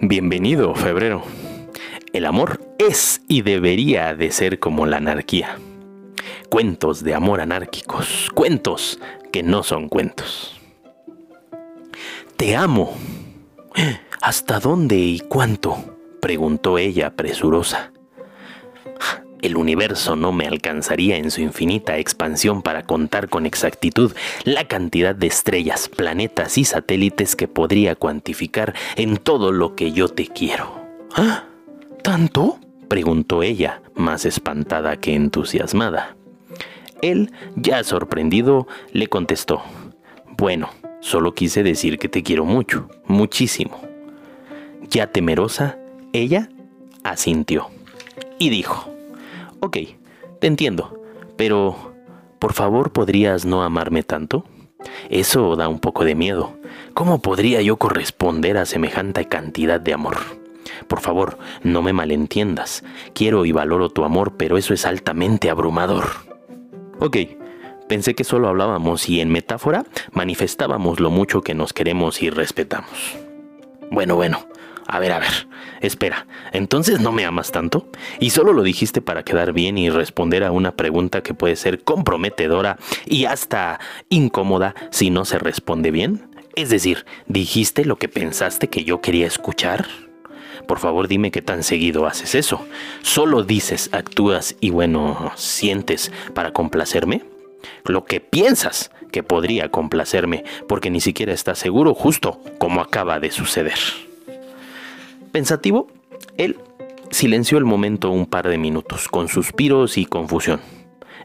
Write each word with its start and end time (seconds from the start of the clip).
Bienvenido, 0.00 0.74
febrero. 0.74 1.22
El 2.12 2.26
amor 2.26 2.60
es 2.78 3.22
y 3.28 3.40
debería 3.40 4.14
de 4.14 4.30
ser 4.30 4.58
como 4.58 4.84
la 4.84 4.98
anarquía. 4.98 5.58
Cuentos 6.50 7.02
de 7.02 7.14
amor 7.14 7.40
anárquicos, 7.40 8.28
cuentos 8.34 9.00
que 9.32 9.42
no 9.42 9.62
son 9.62 9.88
cuentos. 9.88 10.60
Te 12.36 12.54
amo. 12.54 12.94
¿Hasta 14.20 14.60
dónde 14.60 14.96
y 14.96 15.20
cuánto? 15.20 15.78
preguntó 16.20 16.76
ella 16.76 17.16
presurosa. 17.16 17.90
El 19.46 19.56
universo 19.56 20.16
no 20.16 20.32
me 20.32 20.48
alcanzaría 20.48 21.18
en 21.18 21.30
su 21.30 21.40
infinita 21.40 21.98
expansión 21.98 22.62
para 22.62 22.82
contar 22.82 23.28
con 23.28 23.46
exactitud 23.46 24.10
la 24.42 24.64
cantidad 24.64 25.14
de 25.14 25.28
estrellas, 25.28 25.88
planetas 25.88 26.58
y 26.58 26.64
satélites 26.64 27.36
que 27.36 27.46
podría 27.46 27.94
cuantificar 27.94 28.74
en 28.96 29.18
todo 29.18 29.52
lo 29.52 29.76
que 29.76 29.92
yo 29.92 30.08
te 30.08 30.26
quiero. 30.26 30.80
¿Ah? 31.14 31.44
¿Tanto? 32.02 32.58
preguntó 32.88 33.44
ella, 33.44 33.82
más 33.94 34.24
espantada 34.24 34.96
que 34.96 35.14
entusiasmada. 35.14 36.16
Él, 37.00 37.30
ya 37.54 37.84
sorprendido, 37.84 38.66
le 38.90 39.06
contestó, 39.06 39.62
Bueno, 40.36 40.70
solo 40.98 41.36
quise 41.36 41.62
decir 41.62 42.00
que 42.00 42.08
te 42.08 42.24
quiero 42.24 42.44
mucho, 42.44 42.88
muchísimo. 43.06 43.80
Ya 44.90 45.06
temerosa, 45.06 45.78
ella 46.12 46.48
asintió 47.04 47.68
y 48.40 48.50
dijo, 48.50 48.95
Ok, 49.66 49.78
te 50.38 50.46
entiendo, 50.46 51.02
pero 51.36 51.92
¿por 52.38 52.52
favor 52.52 52.92
podrías 52.92 53.44
no 53.44 53.64
amarme 53.64 54.04
tanto? 54.04 54.44
Eso 55.10 55.56
da 55.56 55.66
un 55.66 55.80
poco 55.80 56.04
de 56.04 56.14
miedo. 56.14 56.56
¿Cómo 56.94 57.20
podría 57.20 57.60
yo 57.62 57.76
corresponder 57.76 58.58
a 58.58 58.64
semejante 58.64 59.24
cantidad 59.24 59.80
de 59.80 59.92
amor? 59.92 60.18
Por 60.86 61.00
favor, 61.00 61.38
no 61.64 61.82
me 61.82 61.92
malentiendas. 61.92 62.84
Quiero 63.12 63.44
y 63.44 63.50
valoro 63.50 63.88
tu 63.88 64.04
amor, 64.04 64.36
pero 64.36 64.56
eso 64.56 64.72
es 64.72 64.86
altamente 64.86 65.50
abrumador. 65.50 66.04
Ok, 67.00 67.16
pensé 67.88 68.14
que 68.14 68.22
solo 68.22 68.46
hablábamos 68.46 69.08
y 69.08 69.20
en 69.20 69.30
metáfora 69.30 69.84
manifestábamos 70.12 71.00
lo 71.00 71.10
mucho 71.10 71.42
que 71.42 71.54
nos 71.54 71.72
queremos 71.72 72.22
y 72.22 72.30
respetamos. 72.30 73.16
Bueno, 73.90 74.14
bueno, 74.14 74.46
a 74.88 74.98
ver, 74.98 75.12
a 75.12 75.18
ver, 75.18 75.48
espera, 75.80 76.26
¿entonces 76.52 77.00
no 77.00 77.12
me 77.12 77.24
amas 77.24 77.50
tanto? 77.50 77.88
¿Y 78.20 78.30
solo 78.30 78.52
lo 78.52 78.62
dijiste 78.62 79.02
para 79.02 79.24
quedar 79.24 79.52
bien 79.52 79.78
y 79.78 79.90
responder 79.90 80.44
a 80.44 80.52
una 80.52 80.76
pregunta 80.76 81.22
que 81.22 81.34
puede 81.34 81.56
ser 81.56 81.82
comprometedora 81.82 82.78
y 83.04 83.24
hasta 83.24 83.80
incómoda 84.08 84.74
si 84.90 85.10
no 85.10 85.24
se 85.24 85.38
responde 85.38 85.90
bien? 85.90 86.28
Es 86.54 86.70
decir, 86.70 87.04
¿dijiste 87.26 87.84
lo 87.84 87.96
que 87.96 88.08
pensaste 88.08 88.68
que 88.68 88.84
yo 88.84 89.00
quería 89.00 89.26
escuchar? 89.26 89.86
Por 90.66 90.78
favor 90.78 91.06
dime 91.06 91.30
qué 91.30 91.42
tan 91.42 91.62
seguido 91.62 92.06
haces 92.06 92.34
eso. 92.34 92.66
¿Solo 93.02 93.42
dices, 93.42 93.90
actúas 93.92 94.56
y 94.60 94.70
bueno, 94.70 95.32
sientes 95.36 96.12
para 96.34 96.52
complacerme? 96.52 97.24
Lo 97.84 98.04
que 98.04 98.20
piensas 98.20 98.90
que 99.12 99.22
podría 99.22 99.70
complacerme 99.70 100.44
porque 100.68 100.90
ni 100.90 101.00
siquiera 101.00 101.32
estás 101.32 101.58
seguro 101.58 101.94
justo 101.94 102.40
como 102.58 102.80
acaba 102.80 103.20
de 103.20 103.30
suceder. 103.30 103.78
Pensativo, 105.36 105.88
él 106.38 106.56
silenció 107.10 107.58
el 107.58 107.66
momento 107.66 108.10
un 108.10 108.24
par 108.24 108.48
de 108.48 108.56
minutos, 108.56 109.06
con 109.06 109.28
suspiros 109.28 109.98
y 109.98 110.06
confusión. 110.06 110.62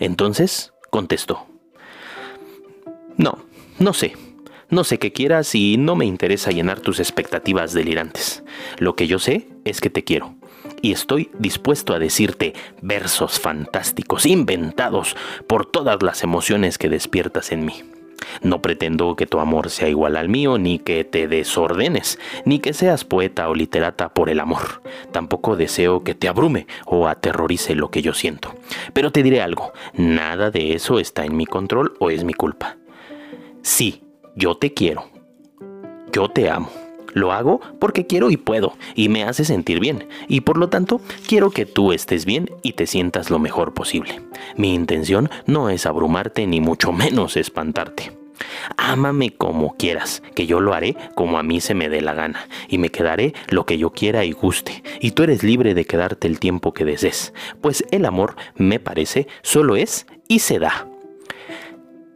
Entonces 0.00 0.72
contestó. 0.90 1.46
No, 3.16 3.38
no 3.78 3.92
sé. 3.92 4.16
No 4.68 4.82
sé 4.82 4.98
qué 4.98 5.12
quieras 5.12 5.54
y 5.54 5.76
no 5.76 5.94
me 5.94 6.06
interesa 6.06 6.50
llenar 6.50 6.80
tus 6.80 6.98
expectativas 6.98 7.72
delirantes. 7.72 8.42
Lo 8.78 8.96
que 8.96 9.06
yo 9.06 9.20
sé 9.20 9.46
es 9.64 9.80
que 9.80 9.90
te 9.90 10.02
quiero. 10.02 10.34
Y 10.82 10.90
estoy 10.90 11.30
dispuesto 11.38 11.94
a 11.94 12.00
decirte 12.00 12.54
versos 12.82 13.38
fantásticos, 13.38 14.26
inventados 14.26 15.14
por 15.46 15.66
todas 15.66 16.02
las 16.02 16.24
emociones 16.24 16.78
que 16.78 16.88
despiertas 16.88 17.52
en 17.52 17.64
mí. 17.64 17.84
No 18.42 18.62
pretendo 18.62 19.16
que 19.16 19.26
tu 19.26 19.40
amor 19.40 19.70
sea 19.70 19.88
igual 19.88 20.16
al 20.16 20.28
mío, 20.28 20.58
ni 20.58 20.78
que 20.78 21.04
te 21.04 21.28
desordenes, 21.28 22.18
ni 22.44 22.58
que 22.58 22.72
seas 22.72 23.04
poeta 23.04 23.48
o 23.48 23.54
literata 23.54 24.12
por 24.14 24.30
el 24.30 24.40
amor. 24.40 24.82
Tampoco 25.12 25.56
deseo 25.56 26.04
que 26.04 26.14
te 26.14 26.28
abrume 26.28 26.66
o 26.86 27.08
aterrorice 27.08 27.74
lo 27.74 27.90
que 27.90 28.02
yo 28.02 28.14
siento. 28.14 28.54
Pero 28.92 29.12
te 29.12 29.22
diré 29.22 29.42
algo, 29.42 29.72
nada 29.94 30.50
de 30.50 30.74
eso 30.74 30.98
está 30.98 31.24
en 31.24 31.36
mi 31.36 31.46
control 31.46 31.94
o 31.98 32.10
es 32.10 32.24
mi 32.24 32.34
culpa. 32.34 32.76
Sí, 33.62 34.02
yo 34.34 34.56
te 34.56 34.72
quiero. 34.72 35.04
Yo 36.12 36.28
te 36.28 36.50
amo. 36.50 36.70
Lo 37.12 37.32
hago 37.32 37.60
porque 37.78 38.06
quiero 38.06 38.30
y 38.30 38.36
puedo, 38.36 38.74
y 38.94 39.08
me 39.08 39.24
hace 39.24 39.44
sentir 39.44 39.80
bien, 39.80 40.06
y 40.28 40.42
por 40.42 40.56
lo 40.56 40.68
tanto 40.68 41.00
quiero 41.26 41.50
que 41.50 41.66
tú 41.66 41.92
estés 41.92 42.24
bien 42.24 42.50
y 42.62 42.72
te 42.72 42.86
sientas 42.86 43.30
lo 43.30 43.38
mejor 43.38 43.74
posible. 43.74 44.20
Mi 44.56 44.74
intención 44.74 45.28
no 45.46 45.70
es 45.70 45.86
abrumarte 45.86 46.46
ni 46.46 46.60
mucho 46.60 46.92
menos 46.92 47.36
espantarte. 47.36 48.12
Ámame 48.76 49.32
como 49.32 49.76
quieras, 49.76 50.22
que 50.34 50.46
yo 50.46 50.60
lo 50.60 50.72
haré 50.72 50.96
como 51.14 51.38
a 51.38 51.42
mí 51.42 51.60
se 51.60 51.74
me 51.74 51.88
dé 51.88 52.00
la 52.00 52.14
gana, 52.14 52.48
y 52.68 52.78
me 52.78 52.90
quedaré 52.90 53.34
lo 53.48 53.66
que 53.66 53.78
yo 53.78 53.90
quiera 53.90 54.24
y 54.24 54.32
guste, 54.32 54.82
y 55.00 55.10
tú 55.10 55.22
eres 55.22 55.42
libre 55.42 55.74
de 55.74 55.84
quedarte 55.84 56.26
el 56.26 56.40
tiempo 56.40 56.72
que 56.72 56.84
desees, 56.84 57.34
pues 57.60 57.84
el 57.90 58.06
amor, 58.06 58.36
me 58.56 58.80
parece, 58.80 59.26
solo 59.42 59.76
es 59.76 60.06
y 60.28 60.38
se 60.38 60.58
da. 60.58 60.88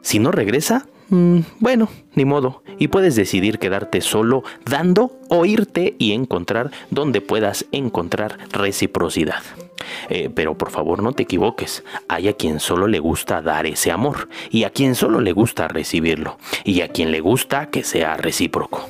Si 0.00 0.18
no 0.18 0.30
regresa, 0.30 0.86
mm, 1.08 1.40
bueno, 1.60 1.88
ni 2.14 2.24
modo, 2.24 2.62
y 2.78 2.88
puedes 2.88 3.16
decidir 3.16 3.58
quedarte 3.58 4.00
solo 4.00 4.42
dando 4.64 5.12
o 5.28 5.44
irte 5.44 5.94
y 5.98 6.12
encontrar 6.12 6.70
donde 6.90 7.20
puedas 7.20 7.66
encontrar 7.72 8.38
reciprocidad. 8.52 9.42
Eh, 10.08 10.30
pero 10.34 10.56
por 10.56 10.70
favor 10.70 11.02
no 11.02 11.12
te 11.12 11.24
equivoques, 11.24 11.84
hay 12.08 12.28
a 12.28 12.32
quien 12.32 12.60
solo 12.60 12.86
le 12.86 12.98
gusta 12.98 13.42
dar 13.42 13.66
ese 13.66 13.90
amor 13.90 14.28
y 14.50 14.64
a 14.64 14.70
quien 14.70 14.94
solo 14.94 15.20
le 15.20 15.32
gusta 15.32 15.68
recibirlo 15.68 16.38
y 16.64 16.80
a 16.80 16.88
quien 16.88 17.10
le 17.10 17.20
gusta 17.20 17.70
que 17.70 17.84
sea 17.84 18.16
recíproco. 18.16 18.88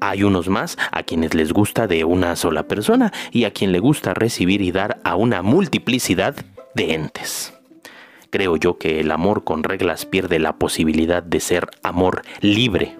Hay 0.00 0.22
unos 0.22 0.48
más 0.48 0.78
a 0.92 1.02
quienes 1.02 1.34
les 1.34 1.52
gusta 1.52 1.86
de 1.86 2.04
una 2.04 2.36
sola 2.36 2.64
persona 2.64 3.12
y 3.32 3.44
a 3.44 3.52
quien 3.52 3.72
le 3.72 3.80
gusta 3.80 4.14
recibir 4.14 4.62
y 4.62 4.70
dar 4.70 5.00
a 5.04 5.16
una 5.16 5.42
multiplicidad 5.42 6.36
de 6.74 6.94
entes. 6.94 7.57
Creo 8.30 8.56
yo 8.56 8.76
que 8.76 9.00
el 9.00 9.10
amor 9.10 9.44
con 9.44 9.62
reglas 9.62 10.04
pierde 10.04 10.38
la 10.38 10.56
posibilidad 10.56 11.22
de 11.22 11.40
ser 11.40 11.68
amor 11.82 12.22
libre. 12.40 12.96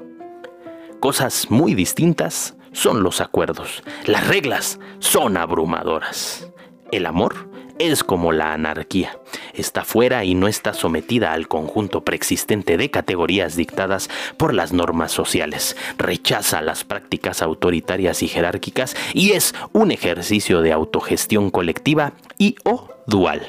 Cosas 1.00 1.50
muy 1.50 1.75
distintas 1.75 2.56
son 2.72 3.03
los 3.03 3.21
acuerdos. 3.21 3.83
Las 4.06 4.27
reglas 4.27 4.81
son 5.00 5.37
abrumadoras. 5.37 6.50
El 6.93 7.05
amor 7.05 7.49
es 7.78 8.03
como 8.05 8.33
la 8.33 8.55
anarquía. 8.55 9.19
Está 9.55 9.84
fuera 9.84 10.25
y 10.25 10.34
no 10.34 10.49
está 10.49 10.72
sometida 10.72 11.33
al 11.33 11.47
conjunto 11.47 12.05
preexistente 12.05 12.77
de 12.77 12.91
categorías 12.91 13.55
dictadas 13.55 14.09
por 14.37 14.55
las 14.55 14.72
normas 14.72 15.12
sociales. 15.12 15.77
Rechaza 15.97 16.62
las 16.62 16.84
prácticas 16.84 17.43
autoritarias 17.43 18.22
y 18.22 18.28
jerárquicas 18.28 18.97
y 19.12 19.33
es 19.33 19.55
un 19.72 19.91
ejercicio 19.91 20.62
de 20.62 20.72
autogestión 20.72 21.50
colectiva 21.50 22.15
y 22.38 22.56
o 22.65 22.97
dual. 23.08 23.42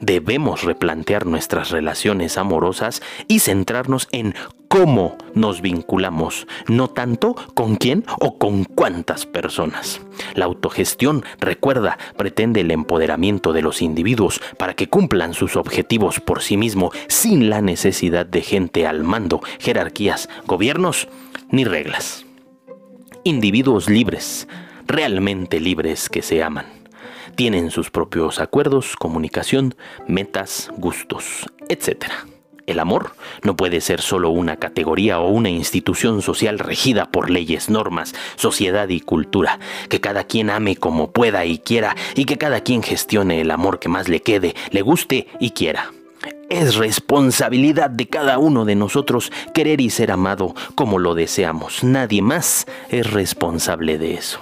Debemos 0.00 0.62
replantear 0.62 1.24
nuestras 1.26 1.70
relaciones 1.70 2.36
amorosas 2.36 3.02
y 3.28 3.38
centrarnos 3.38 4.08
en 4.12 4.34
cómo 4.68 5.16
nos 5.34 5.62
vinculamos, 5.62 6.46
no 6.66 6.88
tanto 6.88 7.34
con 7.54 7.76
quién 7.76 8.04
o 8.20 8.36
con 8.36 8.64
cuántas 8.64 9.24
personas. 9.24 10.00
La 10.34 10.44
autogestión, 10.44 11.24
recuerda, 11.40 11.98
pretende 12.16 12.60
el 12.60 12.70
empoderamiento 12.70 13.52
de 13.52 13.62
los 13.62 13.80
individuos 13.80 14.40
para 14.58 14.74
que 14.74 14.88
cumplan 14.88 15.34
sus 15.34 15.56
objetivos 15.56 16.20
por 16.20 16.42
sí 16.42 16.56
mismo 16.56 16.90
sin 17.08 17.48
la 17.48 17.62
necesidad 17.62 18.26
de 18.26 18.42
gente 18.42 18.86
al 18.86 19.04
mando, 19.04 19.40
jerarquías, 19.58 20.28
gobiernos 20.46 21.08
ni 21.50 21.64
reglas. 21.64 22.26
Individuos 23.24 23.88
libres, 23.88 24.48
realmente 24.86 25.60
libres 25.60 26.08
que 26.08 26.22
se 26.22 26.42
aman 26.42 26.76
tienen 27.36 27.70
sus 27.70 27.90
propios 27.90 28.40
acuerdos, 28.40 28.96
comunicación, 28.96 29.76
metas, 30.08 30.70
gustos, 30.78 31.46
etc. 31.68 32.06
El 32.66 32.80
amor 32.80 33.12
no 33.42 33.54
puede 33.54 33.80
ser 33.80 34.00
solo 34.00 34.30
una 34.30 34.56
categoría 34.56 35.20
o 35.20 35.28
una 35.28 35.50
institución 35.50 36.20
social 36.22 36.58
regida 36.58 37.12
por 37.12 37.30
leyes, 37.30 37.70
normas, 37.70 38.14
sociedad 38.34 38.88
y 38.88 39.00
cultura. 39.00 39.60
Que 39.88 40.00
cada 40.00 40.24
quien 40.24 40.50
ame 40.50 40.76
como 40.76 41.12
pueda 41.12 41.44
y 41.44 41.58
quiera 41.58 41.94
y 42.16 42.24
que 42.24 42.38
cada 42.38 42.62
quien 42.62 42.82
gestione 42.82 43.40
el 43.40 43.52
amor 43.52 43.78
que 43.78 43.88
más 43.88 44.08
le 44.08 44.20
quede, 44.22 44.56
le 44.70 44.82
guste 44.82 45.28
y 45.38 45.50
quiera. 45.50 45.92
Es 46.48 46.76
responsabilidad 46.76 47.90
de 47.90 48.08
cada 48.08 48.38
uno 48.38 48.64
de 48.64 48.74
nosotros 48.74 49.30
querer 49.54 49.80
y 49.80 49.90
ser 49.90 50.10
amado 50.10 50.54
como 50.74 50.98
lo 50.98 51.14
deseamos. 51.14 51.84
Nadie 51.84 52.22
más 52.22 52.66
es 52.88 53.12
responsable 53.12 53.98
de 53.98 54.14
eso. 54.14 54.40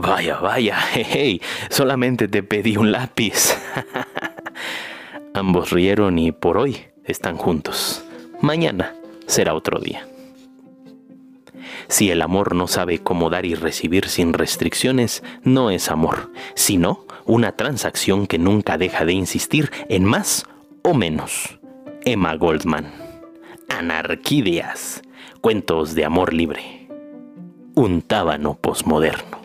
Vaya, 0.00 0.38
vaya, 0.38 0.78
hey, 0.94 1.42
solamente 1.70 2.28
te 2.28 2.44
pedí 2.44 2.76
un 2.76 2.92
lápiz. 2.92 3.56
Ambos 5.34 5.70
rieron 5.70 6.20
y 6.20 6.30
por 6.30 6.56
hoy 6.56 6.84
están 7.04 7.36
juntos. 7.36 8.04
Mañana 8.40 8.94
será 9.26 9.54
otro 9.54 9.80
día. 9.80 10.06
Si 11.88 12.10
el 12.10 12.22
amor 12.22 12.54
no 12.54 12.68
sabe 12.68 13.00
cómo 13.00 13.28
dar 13.28 13.44
y 13.44 13.56
recibir 13.56 14.06
sin 14.06 14.34
restricciones, 14.34 15.24
no 15.42 15.70
es 15.70 15.90
amor, 15.90 16.30
sino 16.54 17.04
una 17.24 17.56
transacción 17.56 18.28
que 18.28 18.38
nunca 18.38 18.78
deja 18.78 19.04
de 19.04 19.14
insistir 19.14 19.72
en 19.88 20.04
más 20.04 20.46
o 20.82 20.94
menos. 20.94 21.58
Emma 22.04 22.36
Goldman. 22.36 22.92
Anarquídeas. 23.68 25.02
Cuentos 25.40 25.96
de 25.96 26.04
amor 26.04 26.34
libre. 26.34 26.88
Un 27.74 28.02
tábano 28.02 28.54
posmoderno. 28.54 29.37